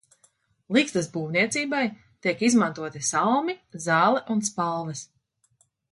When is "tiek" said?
2.27-2.41